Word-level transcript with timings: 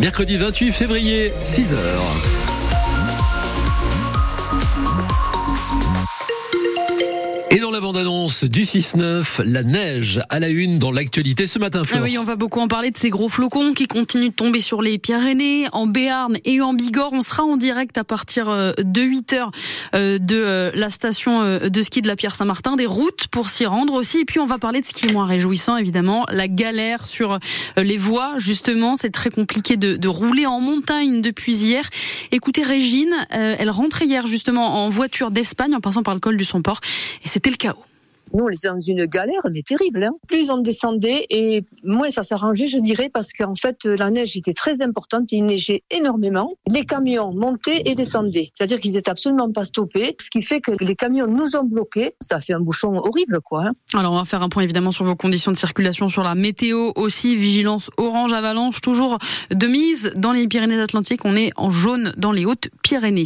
Mercredi 0.00 0.36
28 0.36 0.72
février, 0.72 1.32
6h. 1.44 2.57
Du 8.28 8.64
6-9, 8.64 9.42
la 9.42 9.62
neige 9.62 10.20
à 10.28 10.38
la 10.38 10.48
une 10.48 10.78
dans 10.78 10.90
l'actualité 10.90 11.46
ce 11.46 11.58
matin. 11.58 11.80
Ah 11.92 12.00
oui, 12.02 12.18
on 12.18 12.24
va 12.24 12.36
beaucoup 12.36 12.60
en 12.60 12.68
parler 12.68 12.90
de 12.90 12.98
ces 12.98 13.08
gros 13.08 13.30
flocons 13.30 13.72
qui 13.72 13.86
continuent 13.86 14.28
de 14.28 14.34
tomber 14.34 14.60
sur 14.60 14.82
les 14.82 14.98
Pyrénées, 14.98 15.66
en 15.72 15.86
Béarn 15.86 16.36
et 16.44 16.60
en 16.60 16.74
Bigorre. 16.74 17.14
On 17.14 17.22
sera 17.22 17.44
en 17.44 17.56
direct 17.56 17.96
à 17.96 18.04
partir 18.04 18.50
euh, 18.50 18.72
de 18.78 19.00
8 19.00 19.32
heures 19.32 19.50
euh, 19.94 20.18
de 20.18 20.36
euh, 20.36 20.70
la 20.74 20.90
station 20.90 21.58
de 21.58 21.82
ski 21.82 22.02
de 22.02 22.06
la 22.06 22.16
Pierre 22.16 22.34
Saint-Martin, 22.34 22.76
des 22.76 22.84
routes 22.84 23.28
pour 23.28 23.48
s'y 23.48 23.64
rendre 23.64 23.94
aussi. 23.94 24.20
Et 24.20 24.24
puis 24.26 24.40
on 24.40 24.46
va 24.46 24.58
parler 24.58 24.82
de 24.82 24.86
ce 24.86 24.92
qui 24.92 25.06
est 25.06 25.12
moins 25.12 25.26
réjouissant, 25.26 25.78
évidemment, 25.78 26.26
la 26.28 26.48
galère 26.48 27.06
sur 27.06 27.38
les 27.78 27.96
voies. 27.96 28.34
Justement, 28.36 28.96
c'est 28.96 29.10
très 29.10 29.30
compliqué 29.30 29.78
de, 29.78 29.96
de, 29.96 30.08
rouler 30.08 30.44
en 30.44 30.60
montagne 30.60 31.22
depuis 31.22 31.54
hier. 31.54 31.88
Écoutez, 32.30 32.62
Régine, 32.62 33.14
elle 33.30 33.70
rentrait 33.70 34.04
hier 34.04 34.26
justement 34.26 34.84
en 34.84 34.90
voiture 34.90 35.30
d'Espagne 35.30 35.74
en 35.74 35.80
passant 35.80 36.02
par 36.02 36.12
le 36.12 36.20
col 36.20 36.36
du 36.36 36.44
Somport. 36.44 36.80
Et 37.24 37.28
c'était 37.28 37.50
le 37.50 37.56
chaos. 37.56 37.87
Nous, 38.32 38.44
on 38.44 38.48
était 38.48 38.68
dans 38.68 38.80
une 38.80 39.04
galère, 39.06 39.40
mais 39.52 39.62
terrible. 39.62 40.04
Hein. 40.04 40.12
Plus 40.26 40.50
on 40.50 40.58
descendait 40.58 41.26
et 41.30 41.64
moins 41.84 42.10
ça 42.10 42.22
s'arrangeait, 42.22 42.66
je 42.66 42.78
dirais, 42.78 43.10
parce 43.12 43.32
qu'en 43.32 43.54
fait, 43.54 43.84
la 43.84 44.10
neige 44.10 44.36
était 44.36 44.54
très 44.54 44.82
importante. 44.82 45.30
Il 45.32 45.46
neigeait 45.46 45.82
énormément. 45.90 46.54
Les 46.70 46.84
camions 46.84 47.32
montaient 47.32 47.82
et 47.84 47.94
descendaient. 47.94 48.50
C'est-à-dire 48.54 48.80
qu'ils 48.80 48.96
étaient 48.96 49.10
absolument 49.10 49.50
pas 49.52 49.64
stoppés, 49.64 50.16
ce 50.20 50.30
qui 50.30 50.42
fait 50.42 50.60
que 50.60 50.72
les 50.82 50.96
camions 50.96 51.26
nous 51.26 51.56
ont 51.56 51.64
bloqués. 51.64 52.14
Ça 52.20 52.36
a 52.36 52.40
fait 52.40 52.54
un 52.54 52.60
bouchon 52.60 52.96
horrible, 52.96 53.40
quoi. 53.42 53.66
Hein. 53.66 53.72
Alors, 53.94 54.12
on 54.12 54.18
va 54.18 54.24
faire 54.24 54.42
un 54.42 54.48
point 54.48 54.62
évidemment 54.62 54.92
sur 54.92 55.04
vos 55.04 55.16
conditions 55.16 55.52
de 55.52 55.56
circulation, 55.56 56.08
sur 56.08 56.22
la 56.22 56.34
météo 56.34 56.92
aussi. 56.96 57.36
Vigilance 57.36 57.90
orange 57.96 58.32
avalanche, 58.32 58.80
toujours 58.80 59.18
de 59.50 59.66
mise 59.66 60.12
dans 60.16 60.32
les 60.32 60.46
Pyrénées-Atlantiques. 60.48 61.24
On 61.24 61.36
est 61.36 61.52
en 61.56 61.70
jaune 61.70 62.12
dans 62.16 62.32
les 62.32 62.44
Hautes-Pyrénées. 62.44 63.18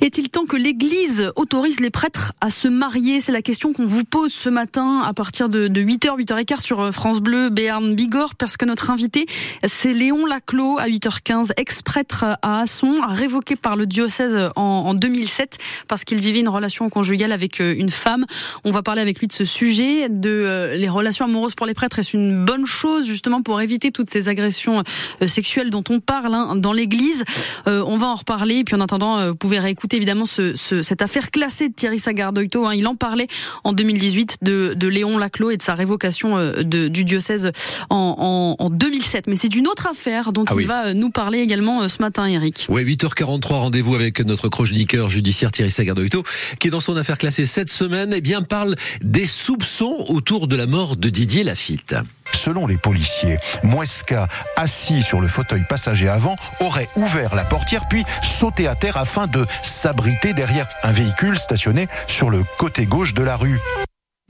Est-il 0.00 0.28
temps 0.28 0.46
que 0.46 0.56
l'Église 0.56 1.32
autorise 1.36 1.80
les 1.80 1.90
prêtres 1.90 2.32
à 2.40 2.50
se 2.50 2.68
marier? 2.68 3.20
C'est 3.20 3.32
la 3.32 3.42
question 3.42 3.72
qu'on 3.72 3.83
vous 3.84 4.04
pose 4.04 4.32
ce 4.32 4.48
matin 4.48 5.02
à 5.04 5.12
partir 5.12 5.48
de, 5.48 5.68
8h, 5.68 6.18
8h15 6.18 6.60
sur 6.60 6.80
euh, 6.80 6.90
France 6.90 7.20
Bleu, 7.20 7.50
Béarn, 7.50 7.94
Bigorre, 7.94 8.34
parce 8.34 8.56
que 8.56 8.64
notre 8.64 8.90
invité, 8.90 9.26
c'est 9.66 9.92
Léon 9.92 10.26
Laclos, 10.26 10.78
à 10.78 10.88
8h15, 10.88 11.52
ex-prêtre 11.56 12.24
à 12.42 12.60
Asson, 12.60 12.96
révoqué 13.06 13.56
par 13.56 13.76
le 13.76 13.86
diocèse 13.86 14.50
en, 14.56 14.94
2007 14.94 15.58
parce 15.88 16.04
qu'il 16.04 16.18
vivait 16.18 16.40
une 16.40 16.48
relation 16.48 16.88
conjugale 16.88 17.32
avec 17.32 17.60
euh, 17.60 17.74
une 17.76 17.90
femme. 17.90 18.24
On 18.64 18.70
va 18.70 18.82
parler 18.82 19.02
avec 19.02 19.18
lui 19.18 19.26
de 19.26 19.32
ce 19.32 19.44
sujet, 19.44 20.08
de 20.08 20.30
euh, 20.30 20.76
les 20.76 20.88
relations 20.88 21.24
amoureuses 21.24 21.54
pour 21.54 21.66
les 21.66 21.74
prêtres. 21.74 21.98
Est-ce 21.98 22.16
une 22.16 22.44
bonne 22.44 22.66
chose 22.66 23.06
justement 23.06 23.42
pour 23.42 23.60
éviter 23.60 23.90
toutes 23.90 24.10
ces 24.10 24.28
agressions 24.28 24.82
sexuelles 25.26 25.70
dont 25.70 25.84
on 25.90 26.00
parle 26.00 26.34
hein, 26.34 26.56
dans 26.56 26.72
l'Église? 26.72 27.24
On 27.66 27.96
va 27.96 28.08
en 28.08 28.14
reparler. 28.14 28.56
Et 28.56 28.64
puis 28.64 28.74
en 28.74 28.80
attendant, 28.80 29.30
vous 29.30 29.36
pouvez 29.36 29.58
réécouter 29.58 29.96
évidemment 29.96 30.26
ce, 30.26 30.54
cette 30.54 31.02
affaire 31.02 31.30
classée 31.30 31.68
de 31.68 31.74
Thierry 31.74 31.98
Sagardoito. 31.98 32.66
Hein. 32.66 32.74
Il 32.74 32.86
en 32.86 32.94
parlait 32.94 33.28
en 33.64 33.72
2018 33.74 34.38
de, 34.42 34.74
de 34.74 34.88
Léon 34.88 35.18
Laclos 35.18 35.50
et 35.50 35.56
de 35.56 35.62
sa 35.62 35.74
révocation 35.74 36.38
euh, 36.38 36.62
de, 36.62 36.88
du 36.88 37.04
diocèse 37.04 37.50
en, 37.90 38.56
en, 38.58 38.64
en 38.64 38.70
2007. 38.70 39.26
Mais 39.26 39.36
c'est 39.36 39.54
une 39.54 39.66
autre 39.66 39.86
affaire 39.86 40.32
dont 40.32 40.44
ah 40.48 40.54
il 40.58 40.66
va 40.66 40.86
euh, 40.86 40.94
nous 40.94 41.10
parler 41.10 41.40
également 41.40 41.82
euh, 41.82 41.88
ce 41.88 42.00
matin, 42.00 42.26
Eric. 42.26 42.66
Oui, 42.68 42.84
8h43, 42.84 43.48
rendez-vous 43.54 43.94
avec 43.94 44.20
notre 44.20 44.48
chroniqueur 44.48 45.08
judiciaire 45.08 45.52
Thierry 45.52 45.70
Sagardoito, 45.70 46.22
qui 46.58 46.68
est 46.68 46.70
dans 46.70 46.80
son 46.80 46.96
affaire 46.96 47.18
classée 47.18 47.46
cette 47.46 47.70
semaine, 47.70 48.12
et 48.12 48.18
eh 48.18 48.20
bien 48.20 48.42
parle 48.42 48.76
des 49.02 49.26
soupçons 49.26 50.04
autour 50.08 50.48
de 50.48 50.56
la 50.56 50.66
mort 50.66 50.96
de 50.96 51.08
Didier 51.08 51.44
Lafitte. 51.44 51.94
Selon 52.32 52.66
les 52.66 52.76
policiers, 52.76 53.38
Muesca, 53.62 54.28
assis 54.56 55.02
sur 55.02 55.20
le 55.20 55.28
fauteuil 55.28 55.64
passager 55.68 56.08
avant, 56.08 56.36
aurait 56.60 56.88
ouvert 56.96 57.34
la 57.34 57.44
portière 57.44 57.86
puis 57.88 58.04
sauté 58.22 58.68
à 58.68 58.74
terre 58.74 58.96
afin 58.96 59.26
de 59.26 59.46
s'abriter 59.62 60.32
derrière 60.34 60.68
un 60.82 60.92
véhicule 60.92 61.36
stationné 61.36 61.88
sur 62.06 62.30
le 62.30 62.42
côté 62.58 62.86
gauche 62.86 63.14
de 63.14 63.22
la 63.22 63.36
rue. 63.36 63.60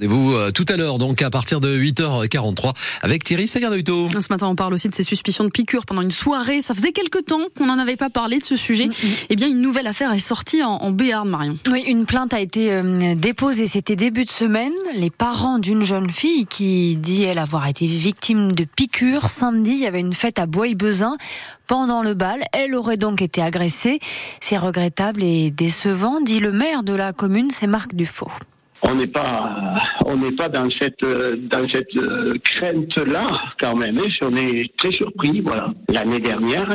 Rendez-vous 0.01 0.33
euh, 0.33 0.51
tout 0.51 0.65
à 0.69 0.77
l'heure, 0.77 0.99
donc 0.99 1.23
à 1.23 1.31
partir 1.31 1.61
de 1.61 1.79
8h43 1.79 2.75
avec 3.03 3.23
Thierry 3.23 3.47
Sagardoito. 3.47 4.11
Ce 4.11 4.27
matin, 4.29 4.49
on 4.49 4.57
parle 4.57 4.75
aussi 4.75 4.89
de 4.89 4.95
ces 4.95 5.05
suspicions 5.05 5.45
de 5.45 5.51
piqûres 5.51 5.87
pendant 5.87 6.03
une 6.03 6.11
soirée. 6.11 6.61
Ça 6.63 6.75
faisait 6.75 6.91
quelque 6.91 7.21
temps 7.21 7.43
qu'on 7.57 7.67
n'en 7.67 7.79
avait 7.79 7.95
pas 7.95 8.11
parlé 8.11 8.39
de 8.39 8.45
ce 8.45 8.57
sujet. 8.57 8.87
Mm-hmm. 8.87 9.27
Eh 9.31 9.37
bien, 9.37 9.47
une 9.47 9.61
nouvelle 9.61 9.87
affaire 9.87 10.13
est 10.13 10.19
sortie 10.19 10.65
en, 10.65 10.91
Béarn, 10.91 11.29
Marion. 11.29 11.57
Oui, 11.71 11.85
une 11.87 12.07
plainte 12.07 12.35
a 12.35 12.41
été 12.41 12.73
euh, 12.73 13.15
déposée. 13.15 13.69
C'était 13.69 13.95
début 13.95 14.25
de 14.25 14.31
semaine. 14.31 14.73
Les 14.95 15.11
parents 15.11 15.61
d'une 15.61 15.85
jeune 15.85 16.11
fille 16.11 16.47
qui 16.47 16.97
dit 16.97 17.23
elle 17.23 17.39
avoir 17.39 17.69
été 17.69 17.87
victime 17.87 18.51
de 18.51 18.65
piqûres. 18.65 19.27
Samedi, 19.27 19.75
il 19.75 19.81
y 19.81 19.87
avait 19.87 20.01
une 20.01 20.15
fête 20.15 20.41
à 20.41 20.47
Bois-Bezin. 20.47 21.17
Pendant 21.69 22.03
le 22.03 22.15
bal, 22.15 22.43
elle 22.53 22.75
aurait 22.75 22.97
donc 22.97 23.23
été 23.23 23.41
agressée. 23.41 24.01
C'est 24.41 24.59
regrettable 24.59 25.23
et 25.23 25.53
décevant, 25.53 26.21
dit 26.21 26.41
le 26.41 26.51
maire 26.51 26.83
de 26.83 26.95
la 26.95 27.13
commune, 27.13 27.53
c'est 27.53 27.69
Marc 27.69 27.95
Dufaux 27.95 28.33
on 28.87 28.95
n'est 28.95 29.07
pas 29.07 29.51
on 30.07 30.17
n'est 30.17 30.33
pas 30.33 30.49
dans 30.49 30.69
cette 30.81 31.01
dans 31.03 31.67
cette 31.73 31.97
euh, 31.97 32.33
crainte 32.57 32.97
là 33.07 33.27
quand 33.61 33.77
même. 33.77 33.99
On 34.23 34.37
est 34.37 34.71
très 34.77 34.93
surpris. 34.93 35.43
Voilà. 35.47 35.73
L'année 35.89 36.21
dernière, 36.21 36.69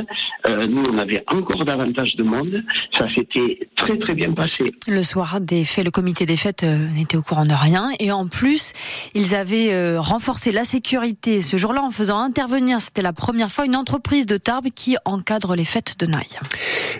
euh, 0.48 0.68
nous 0.68 0.84
on 0.92 0.98
avait 0.98 1.24
encore 1.28 1.64
davantage 1.66 2.16
de 2.18 2.24
monde. 2.24 2.64
Ça 2.98 3.06
s'était 3.16 3.60
très 3.78 3.98
très 3.98 4.16
bien 4.16 4.32
passé. 4.34 4.72
Le 4.88 5.04
soir 5.04 5.40
des 5.40 5.64
faits, 5.66 5.86
le 5.86 5.92
comité 5.92 6.26
des 6.26 6.38
fêtes 6.38 6.64
euh, 6.64 6.88
n'était 6.90 7.18
au 7.18 7.22
courant 7.22 7.46
de 7.46 7.54
rien 7.54 7.90
et 8.00 8.12
en 8.12 8.28
plus 8.28 8.74
ils 9.14 9.36
avaient 9.36 9.98
renforcé 9.98 10.52
la 10.52 10.64
sécurité 10.64 11.42
ce 11.42 11.58
jour-là 11.58 11.82
en 11.84 11.92
faisant 11.92 12.20
intervenir. 12.20 12.80
C'était 12.80 13.02
la 13.02 13.14
première 13.14 13.52
fois 13.52 13.66
une 13.66 13.76
entreprise 13.76 14.26
de 14.26 14.38
Tarbes 14.38 14.70
qui 14.76 14.98
encadre 15.06 15.56
les 15.56 15.66
fêtes 15.66 15.96
de 16.00 16.06
Naï. 16.06 16.28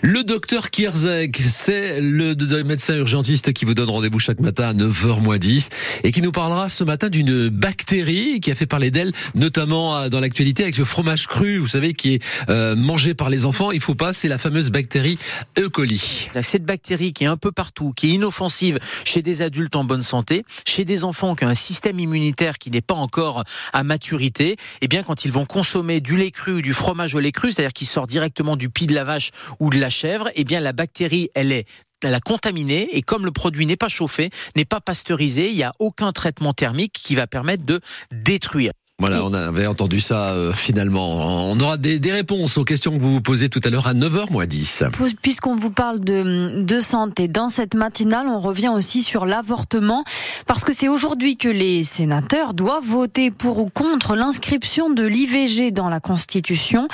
Le 0.02 0.22
docteur 0.22 0.70
Kierzek, 0.70 1.36
c'est 1.36 2.00
le 2.00 2.62
médecin 2.62 2.96
urgentiste 2.96 3.52
qui 3.52 3.64
vous 3.64 3.74
donne 3.74 3.90
rendez-vous 3.90 4.18
chaque 4.18 4.40
matin 4.40 4.68
à 4.68 4.72
9 4.72 4.99
9 5.04 5.38
10 5.38 5.68
et 6.04 6.12
qui 6.12 6.22
nous 6.22 6.32
parlera 6.32 6.68
ce 6.68 6.84
matin 6.84 7.08
d'une 7.08 7.48
bactérie 7.48 8.40
qui 8.40 8.50
a 8.50 8.54
fait 8.54 8.66
parler 8.66 8.90
d'elle, 8.90 9.12
notamment 9.34 9.96
euh, 9.96 10.08
dans 10.08 10.20
l'actualité 10.20 10.62
avec 10.62 10.78
le 10.78 10.84
fromage 10.84 11.26
cru, 11.26 11.58
vous 11.58 11.68
savez, 11.68 11.94
qui 11.94 12.14
est 12.14 12.22
euh, 12.48 12.76
mangé 12.76 13.14
par 13.14 13.30
les 13.30 13.46
enfants. 13.46 13.70
Il 13.70 13.80
faut 13.80 13.94
pas, 13.94 14.12
c'est 14.12 14.28
la 14.28 14.38
fameuse 14.38 14.70
bactérie 14.70 15.18
E. 15.58 15.68
coli. 15.68 16.28
Cette 16.42 16.64
bactérie 16.64 17.12
qui 17.12 17.24
est 17.24 17.28
un 17.28 17.36
peu 17.36 17.52
partout, 17.52 17.92
qui 17.92 18.10
est 18.10 18.14
inoffensive 18.14 18.78
chez 19.04 19.22
des 19.22 19.42
adultes 19.42 19.76
en 19.76 19.84
bonne 19.84 20.02
santé, 20.02 20.44
chez 20.66 20.84
des 20.84 21.04
enfants 21.04 21.34
qui 21.34 21.44
ont 21.44 21.48
un 21.48 21.54
système 21.54 21.98
immunitaire 21.98 22.58
qui 22.58 22.70
n'est 22.70 22.80
pas 22.80 22.94
encore 22.94 23.44
à 23.72 23.82
maturité, 23.82 24.50
et 24.50 24.56
eh 24.82 24.88
bien 24.88 25.02
quand 25.02 25.24
ils 25.24 25.32
vont 25.32 25.46
consommer 25.46 26.00
du 26.00 26.16
lait 26.16 26.30
cru 26.30 26.54
ou 26.54 26.62
du 26.62 26.74
fromage 26.74 27.14
au 27.14 27.20
lait 27.20 27.32
cru, 27.32 27.50
c'est-à-dire 27.50 27.72
qui 27.72 27.86
sort 27.86 28.06
directement 28.06 28.56
du 28.56 28.68
pied 28.68 28.86
de 28.86 28.94
la 28.94 29.04
vache 29.04 29.30
ou 29.58 29.70
de 29.70 29.78
la 29.78 29.90
chèvre, 29.90 30.28
et 30.28 30.40
eh 30.40 30.44
bien 30.44 30.60
la 30.60 30.72
bactérie, 30.72 31.30
elle 31.34 31.52
est 31.52 31.66
elle 32.04 32.14
a 32.14 32.20
contaminé 32.20 32.88
et 32.96 33.02
comme 33.02 33.24
le 33.24 33.32
produit 33.32 33.66
n'est 33.66 33.76
pas 33.76 33.88
chauffé, 33.88 34.30
n'est 34.56 34.64
pas 34.64 34.80
pasteurisé, 34.80 35.48
il 35.48 35.56
n'y 35.56 35.62
a 35.62 35.72
aucun 35.78 36.12
traitement 36.12 36.52
thermique 36.52 36.92
qui 36.92 37.14
va 37.14 37.26
permettre 37.26 37.64
de 37.64 37.80
détruire. 38.12 38.72
Voilà, 39.00 39.24
on 39.24 39.32
avait 39.32 39.66
entendu 39.66 39.98
ça 39.98 40.28
euh, 40.28 40.52
finalement. 40.52 41.50
On 41.50 41.58
aura 41.58 41.78
des, 41.78 41.98
des, 41.98 42.12
réponses 42.12 42.58
aux 42.58 42.64
questions 42.64 42.92
que 42.96 43.02
vous 43.02 43.14
vous 43.14 43.20
posez 43.22 43.48
tout 43.48 43.60
à 43.64 43.70
l'heure 43.70 43.86
à 43.86 43.94
9h 43.94 44.30
moins 44.30 44.46
10. 44.46 44.84
Puisqu'on 45.22 45.56
vous 45.56 45.70
parle 45.70 46.00
de, 46.00 46.62
de 46.62 46.80
santé, 46.80 47.26
dans 47.26 47.48
cette 47.48 47.74
matinale, 47.74 48.26
on 48.28 48.40
revient 48.40 48.68
aussi 48.68 49.02
sur 49.02 49.24
l'avortement, 49.24 50.04
parce 50.46 50.64
que 50.64 50.74
c'est 50.74 50.88
aujourd'hui 50.88 51.38
que 51.38 51.48
les 51.48 51.82
sénateurs 51.82 52.52
doivent 52.52 52.84
voter 52.84 53.30
pour 53.30 53.58
ou 53.58 53.70
contre 53.70 54.16
l'inscription 54.16 54.90
de 54.90 55.04
l'IVG 55.04 55.70
dans 55.70 55.88
la 55.88 56.00
Constitution. 56.00 56.86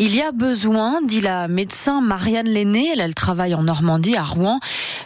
Il 0.00 0.16
y 0.16 0.20
a 0.20 0.32
besoin, 0.32 1.00
dit 1.02 1.20
la 1.20 1.46
médecin 1.46 2.00
Marianne 2.00 2.48
Lenné, 2.48 2.88
elle, 2.92 3.00
elle 3.00 3.14
travaille 3.14 3.54
en 3.54 3.62
Normandie, 3.62 4.16
à 4.16 4.24
Rouen, 4.24 4.58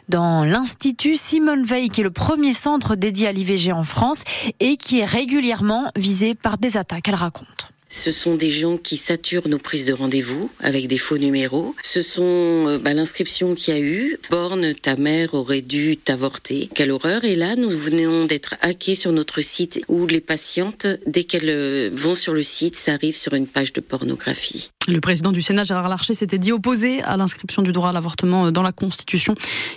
dans 0.09 0.45
l'Institut 0.45 1.16
Simone 1.16 1.65
Veil, 1.65 1.91
qui 1.91 2.00
est 2.00 2.05
le 2.05 2.11
premier 2.11 2.55
centre 2.55 2.97
dédié 2.97 3.28
à 3.28 3.33
l'IVG 3.33 3.72
en 3.72 3.84
France 3.84 4.22
et 4.61 4.78
qui 4.78 5.00
est 5.00 5.05
régulièrement 5.05 5.91
visé 5.97 6.34
par 6.34 6.46
des 6.57 6.77
attaques. 6.77 7.09
Elle 7.09 7.15
raconte. 7.15 7.69
Ce 7.89 8.11
sont 8.11 8.34
des 8.34 8.51
gens 8.51 8.79
qui 8.79 8.97
saturent 8.97 9.49
nos 9.49 9.59
prises 9.59 9.87
de 9.87 9.93
rendez-vous 9.93 10.51
avec 10.61 10.89
des 10.89 10.98
faux 10.98 11.19
numéros. 11.19 11.75
Ce 11.84 12.03
sont 12.03 12.22
euh, 12.69 12.78
bah, 12.78 12.95
l'inscription 12.95 13.54
qu'il 13.54 13.75
y 13.75 13.77
a 13.77 13.81
eu. 13.81 14.19
Borne, 14.28 14.75
ta 14.75 14.97
mère 14.97 15.34
aurait 15.34 15.63
dû 15.63 15.97
t'avorter. 15.97 16.69
Quelle 16.75 16.91
horreur. 16.91 17.25
Et 17.25 17.37
là, 17.37 17.54
nous 17.54 17.71
venons 17.71 18.25
d'être 18.25 18.57
hackés 18.60 18.97
sur 18.97 19.13
notre 19.13 19.41
site 19.41 19.81
où 19.89 20.07
les 20.07 20.21
patientes, 20.21 20.87
dès 21.07 21.25
qu'elles 21.25 21.48
euh, 21.48 21.91
vont 21.93 22.16
sur 22.16 22.34
le 22.34 22.43
site, 22.43 22.77
ça 22.77 22.95
arrive 22.95 23.16
sur 23.16 23.34
une 23.34 23.47
page 23.47 23.72
de 23.72 23.81
pornographie. 23.81 24.71
Le 24.86 25.00
président 25.00 25.33
du 25.33 25.42
Sénat, 25.42 25.65
Gérard 25.65 25.88
Larcher, 25.88 26.15
s'était 26.15 26.38
dit 26.38 26.53
opposé 26.53 27.03
à 27.03 27.16
l'inscription 27.16 27.62
du 27.62 27.72
droit 27.72 27.91
à 27.91 27.92
l'avortement 27.92 28.47
euh, 28.47 28.50
dans 28.50 28.62
la 28.62 28.72
Constitution. 28.72 29.34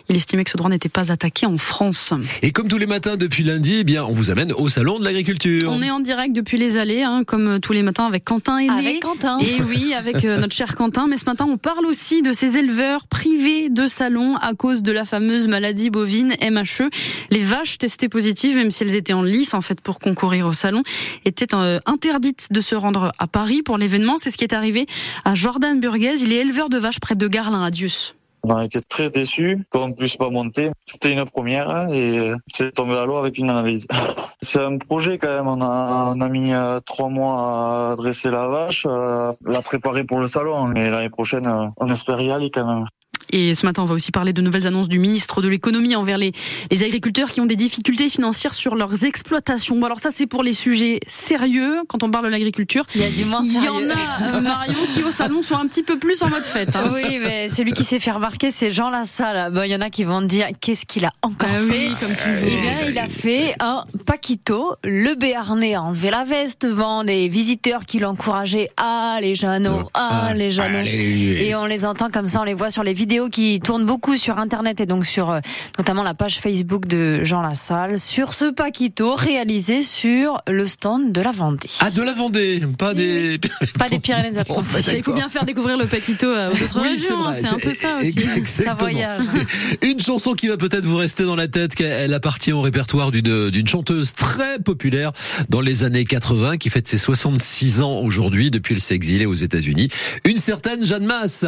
Il 0.07 0.15
estimait 0.15 0.45
que 0.45 0.51
ce 0.51 0.57
droit 0.57 0.69
n'était 0.69 0.89
pas 0.89 1.11
attaqué 1.11 1.45
en 1.45 1.57
France. 1.57 2.13
Et 2.41 2.51
comme 2.51 2.67
tous 2.67 2.77
les 2.77 2.88
matins 2.88 3.17
depuis 3.17 3.44
lundi, 3.44 3.77
eh 3.79 3.83
bien, 3.83 4.06
on 4.06 4.13
vous 4.13 4.31
amène 4.31 4.53
au 4.53 4.69
Salon 4.69 5.00
de 5.00 5.03
l'Agriculture. 5.03 5.69
On 5.71 5.81
est 5.81 5.91
en 5.91 6.00
direct 6.00 6.33
depuis 6.33 6.57
les 6.57 6.77
allées, 6.77 7.03
hein, 7.03 7.23
comme 7.25 7.59
tous 7.59 7.73
les 7.73 7.83
matins 7.83 7.89
matin 7.89 8.06
avec 8.06 8.23
Quentin 8.23 8.59
Aîné. 8.59 8.69
Avec 8.69 9.00
Quentin. 9.01 9.39
Et 9.39 9.63
oui, 9.63 9.95
avec 9.95 10.23
euh, 10.23 10.38
notre 10.38 10.53
cher 10.53 10.75
Quentin. 10.75 11.07
Mais 11.07 11.17
ce 11.17 11.25
matin, 11.25 11.47
on 11.50 11.57
parle 11.57 11.88
aussi 11.88 12.21
de 12.21 12.33
ces 12.33 12.56
éleveurs 12.57 13.07
privés 13.07 13.69
de 13.69 13.88
salon 13.88 14.35
à 14.35 14.53
cause 14.53 14.83
de 14.83 14.91
la 14.91 15.06
fameuse 15.06 15.47
maladie 15.47 15.89
bovine 15.89 16.35
MHE. 16.39 16.89
Les 17.31 17.39
vaches 17.39 17.79
testées 17.79 18.09
positives, 18.09 18.57
même 18.57 18.69
si 18.69 18.83
elles 18.83 18.95
étaient 18.95 19.13
en 19.13 19.23
lice 19.23 19.56
en 19.56 19.61
fait 19.61 19.81
pour 19.81 20.00
concourir 20.00 20.45
au 20.45 20.53
salon, 20.53 20.83
étaient 21.25 21.56
euh, 21.56 21.79
interdites 21.88 22.50
de 22.51 22.61
se 22.61 22.75
rendre 22.75 23.11
à 23.17 23.25
Paris 23.25 23.63
pour 23.63 23.79
l'événement. 23.79 24.19
C'est 24.19 24.29
ce 24.29 24.38
qui 24.38 24.44
est 24.44 24.53
arrivé 24.53 24.85
à 25.25 25.36
Jordan 25.36 25.80
Burguez. 25.80 26.22
Il 26.22 26.34
est 26.34 26.38
éleveur 26.38 26.69
de 26.69 26.78
vaches 26.78 27.00
près 27.00 27.16
de 27.16 27.28
Garlin 27.28 27.63
à 27.63 27.72
Dius. 27.72 28.16
On 28.44 28.56
a 28.56 28.63
été 28.63 28.80
très 28.81 29.10
déçus 29.10 29.66
qu'on 29.69 29.90
ne 29.90 29.94
puisse 29.94 30.16
pas 30.16 30.30
monter. 30.30 30.72
C'était 30.86 31.12
une 31.12 31.25
première 31.25 31.90
et 31.92 32.31
c'est 32.54 32.74
tombé 32.74 32.98
à 32.98 33.06
l'eau 33.06 33.18
avec 33.18 33.38
une 33.38 33.50
analyse. 33.50 33.86
C'est 34.42 34.62
un 34.62 34.78
projet 34.78 35.18
quand 35.18 35.28
même. 35.28 35.48
On 35.48 35.62
a, 35.62 36.30
mis 36.30 36.54
euh, 36.54 36.80
trois 36.80 37.10
mois 37.10 37.92
à 37.92 37.96
dresser 37.98 38.30
la 38.30 38.48
vache, 38.48 38.86
euh, 38.90 39.34
la 39.46 39.62
préparer 39.62 40.06
pour 40.06 40.19
le 40.19 40.28
salon. 40.28 40.66
Mais 40.68 40.90
l'année 40.90 41.10
prochaine, 41.10 41.45
euh, 41.45 41.68
on 41.75 41.90
espère 41.90 42.22
y 42.22 42.31
aller 42.31 42.50
quand 42.50 42.66
même. 42.66 42.86
Et 43.31 43.54
ce 43.54 43.66
matin, 43.66 43.84
on 43.84 43.86
va 43.86 43.94
aussi 43.96 44.12
parler 44.12 44.34
de 44.34 44.42
nouvelles 44.42 44.68
annonces 44.68 44.90
du 44.90 45.00
ministre 45.00 45.42
de 45.42 45.48
l'économie 45.48 45.96
envers 45.96 46.18
les, 46.18 46.31
les 46.72 46.84
agriculteurs 46.84 47.30
qui 47.31 47.42
ont 47.42 47.46
des 47.46 47.56
difficultés 47.56 48.10
financières 48.10 48.54
sur 48.54 48.76
leurs 48.76 49.04
exploitations. 49.06 49.76
Bon, 49.78 49.86
alors 49.86 50.00
ça, 50.00 50.10
c'est 50.14 50.26
pour 50.28 50.44
les 50.44 50.54
sujets 50.54 51.00
sérieux 51.08 51.81
quand 51.88 52.04
on 52.04 52.10
parle 52.12 52.26
de 52.26 52.30
l'agriculture. 52.31 52.86
Il 52.96 53.02
y 53.02 53.04
a 53.06 53.10
du 53.10 53.26
moins 53.26 53.42
Il 53.44 53.54
y 53.54 53.70
en 53.70 53.90
a, 53.90 54.38
euh, 54.38 54.42
Marion, 54.42 54.80
qui 54.88 55.04
au 55.04 55.12
salon 55.12 55.42
sont 55.42 55.56
un 55.56 55.68
petit 55.68 55.84
peu 55.84 55.98
plus 56.00 56.22
en 56.24 56.30
mode 56.30 56.44
fête. 56.44 56.76
hein. 56.76 56.92
Oui, 56.94 57.20
mais 57.24 57.50
celui 57.50 57.74
qui 57.74 57.84
s'est 57.84 58.00
fait 58.00 58.12
remarquer, 58.12 58.52
c'est 58.52 58.72
Jean 58.72 58.90
Lassalle. 58.90 59.52
Bon, 59.54 59.62
il 59.64 59.70
y 59.72 59.76
en 59.76 59.81
a 59.81 59.90
qui 59.90 60.04
vont 60.04 60.22
te 60.22 60.26
dire 60.26 60.48
qu'est-ce 60.60 60.86
qu'il 60.86 61.06
a 61.06 61.12
encore 61.22 61.50
Ah 61.54 61.58
fait. 61.60 61.90
oui, 61.90 61.90
comme 62.00 62.10
toujours. 62.16 62.48
Eh 62.52 62.62
bien, 62.62 62.90
il 62.90 62.98
a 62.98 63.08
fait 63.08 63.56
un 63.60 63.84
Paquito. 64.06 64.74
Le 64.84 65.16
Béarnais 65.16 65.76
a 65.76 65.84
enlevé 65.84 66.10
la 66.10 66.24
veste 66.24 66.64
devant 66.66 67.04
les 67.04 67.28
visiteurs 67.30 67.86
qui 67.86 68.00
l'encourageaient. 68.00 68.70
Ah, 68.78 69.20
les 69.22 69.36
Jeannots, 69.36 69.90
ah, 69.94 70.34
les 70.36 70.52
Jeannots. 70.52 70.80
Et 70.88 71.54
on 71.56 71.66
les 71.66 71.86
entend 71.86 72.10
comme 72.10 72.28
ça, 72.28 72.42
on 72.42 72.44
les 72.44 72.54
voit 72.54 72.70
sur 72.70 72.84
les 72.84 72.94
vidéos 72.94 73.19
qui 73.27 73.60
tournent 73.60 73.86
beaucoup 73.86 74.16
sur 74.16 74.38
Internet 74.38 74.80
et 74.80 74.86
donc 74.86 75.06
sur 75.06 75.30
euh, 75.31 75.39
notamment 75.77 76.04
la 76.04 76.13
page 76.13 76.39
Facebook 76.39 76.88
de 76.88 77.24
Jean 77.25 77.42
Lassalle 77.42 78.00
sur 78.00 78.33
ce 78.33 78.45
Paquito 78.51 79.16
réalisé 79.16 79.81
sur 79.81 80.42
le 80.48 80.68
stand 80.68 81.12
de 81.12 81.19
la 81.21 81.31
Vendée. 81.31 81.68
Ah, 81.81 81.89
de 81.89 82.01
la 82.01 82.13
Vendée, 82.13 82.62
pas 82.77 82.94
des. 82.94 83.39
Pas 83.77 83.89
des 83.89 84.00
Pyrénées-Atlantiques. 84.00 84.89
Il 84.95 85.04
faut 85.04 85.13
bien 85.13 85.30
faire 85.30 85.45
découvrir 85.45 85.77
le 85.77 85.86
Paquito 85.86 86.25
euh, 86.27 86.50
aux 86.51 86.63
autres 86.63 86.81
Oui, 86.81 86.89
régions. 86.89 87.18
hein, 87.25 87.31
vrai, 87.31 87.42
C'est 87.42 87.54
un 87.54 87.60
peu 87.60 87.74
ça 87.74 87.98
aussi. 87.98 88.13
Ça 88.21 88.36
Exactement. 88.36 88.75
voyage. 88.80 89.21
Une 89.81 90.00
chanson 90.00 90.33
qui 90.33 90.48
va 90.48 90.57
peut-être 90.57 90.86
vous 90.86 90.98
rester 90.98 91.24
dans 91.24 91.36
la 91.36 91.48
tête, 91.48 91.75
qu'elle 91.75 92.13
appartient 92.13 92.51
au 92.51 92.62
répertoire 92.62 93.12
d'une 93.12 93.50
d'une 93.50 93.68
chanteuse 93.68 94.13
très 94.13 94.60
populaire 94.60 95.12
dans 95.50 95.62
les 95.62 95.83
années 95.83 96.06
80, 96.06 96.57
qui 96.57 96.69
fête 96.69 96.88
ses 96.88 96.98
66 96.98 97.81
ans 97.81 98.00
aujourd'hui, 98.00 98.51
depuis 98.51 98.75
elle 98.75 98.81
s'est 98.81 98.95
exilée 98.95 99.25
aux 99.25 99.33
États-Unis. 99.33 99.89
Une 100.25 100.38
certaine 100.38 100.86
Jeanne 100.86 101.06
Masse. 101.06 101.45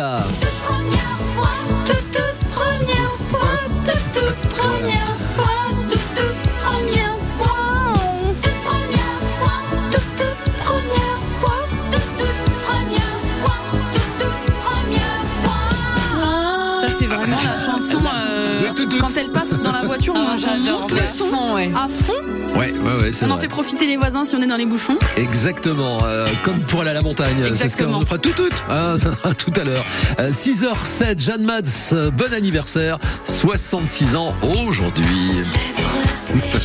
Euh, 18.93 18.97
quand 18.99 19.15
elle 19.17 19.29
passe 19.29 19.51
dans 19.61 19.71
la 19.71 19.81
voiture, 19.83 20.13
on, 20.15 20.19
Ah, 20.21 20.35
on 20.55 20.79
monte 20.81 20.91
le 20.91 20.99
son 21.07 21.25
Fond, 21.25 21.55
ouais. 21.55 21.71
à 21.75 21.87
fond. 21.87 22.13
Ouais, 22.55 22.71
ouais, 22.73 23.01
ouais, 23.03 23.11
On 23.21 23.25
en 23.25 23.35
vrai. 23.35 23.41
fait 23.41 23.47
profiter 23.47 23.87
les 23.87 23.97
voisins 23.97 24.25
si 24.25 24.35
on 24.35 24.41
est 24.41 24.47
dans 24.47 24.57
les 24.57 24.65
bouchons. 24.65 24.97
Exactement, 25.17 25.99
euh, 26.03 26.27
comme 26.43 26.59
pour 26.59 26.81
aller 26.81 26.89
à 26.89 26.93
la 26.93 27.01
montagne. 27.01 27.51
C'est 27.55 27.69
ce 27.69 27.77
qu'on 27.77 28.01
fera 28.01 28.17
tout, 28.17 28.31
tout, 28.35 28.49
hein, 28.69 28.93
ça 28.97 29.15
sera 29.15 29.33
tout 29.33 29.51
à 29.59 29.63
l'heure. 29.63 29.85
Euh, 30.19 30.29
6h07, 30.31 31.19
Jeanne 31.19 31.43
Mads, 31.43 31.93
euh, 31.93 32.11
bon 32.11 32.33
anniversaire, 32.33 32.97
66 33.23 34.15
ans 34.15 34.35
aujourd'hui. 34.43 35.31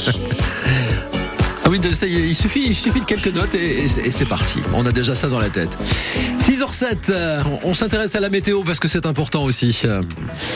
Ah 1.65 1.69
oui, 1.69 1.81
ça 1.93 2.07
y 2.07 2.15
est, 2.15 2.21
il 2.29 2.37
suffit, 2.37 2.65
il 2.69 2.77
suffit 2.77 3.01
de 3.01 3.05
quelques 3.07 3.35
notes 3.35 3.57
et, 3.57 3.87
et 3.87 4.11
c'est 4.13 4.25
parti. 4.25 4.61
On 4.73 4.87
a 4.87 4.93
déjà 4.93 5.17
ça 5.17 5.27
dans 5.27 5.41
la 5.41 5.51
tête. 5.51 5.77
6h07, 6.39 6.97
euh, 7.11 7.41
on 7.65 7.75
s'intéresse 7.75 8.15
à 8.15 8.21
la 8.21 8.29
météo 8.29 8.63
parce 8.63 8.79
que 8.79 8.87
c'est 8.87 9.05
important 9.05 9.43
aussi. 9.43 9.81
Euh, 9.85 10.01